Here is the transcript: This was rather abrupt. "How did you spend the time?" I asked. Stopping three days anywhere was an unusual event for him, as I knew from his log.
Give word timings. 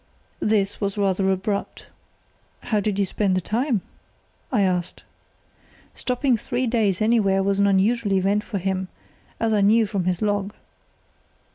This 0.39 0.81
was 0.81 0.97
rather 0.97 1.29
abrupt. 1.31 1.85
"How 2.61 2.79
did 2.79 2.97
you 2.97 3.05
spend 3.05 3.37
the 3.37 3.39
time?" 3.39 3.81
I 4.51 4.61
asked. 4.61 5.03
Stopping 5.93 6.37
three 6.37 6.65
days 6.65 7.03
anywhere 7.03 7.43
was 7.43 7.59
an 7.59 7.67
unusual 7.67 8.13
event 8.13 8.43
for 8.43 8.57
him, 8.57 8.87
as 9.39 9.53
I 9.53 9.61
knew 9.61 9.85
from 9.85 10.05
his 10.05 10.19
log. 10.19 10.55